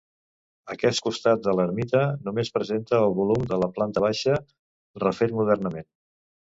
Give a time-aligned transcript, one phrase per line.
[0.75, 4.43] Aquest costat de l'ermita només presenta el volum de la planta baixa,
[5.09, 5.93] refet modernament.